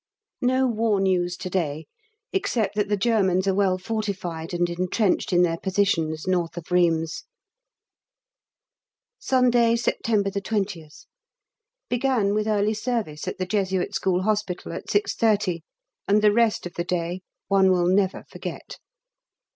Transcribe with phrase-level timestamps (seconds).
[0.41, 1.85] No war news to day,
[2.33, 6.33] except that the Germans are well fortified and entrenched in their positions N.
[6.33, 7.25] of Rheims.
[9.19, 11.05] Sunday, September 20th.
[11.87, 15.59] Began with early service at the Jesuit School Hospital at 6.30,
[16.07, 18.77] and the rest of the day one will never forget.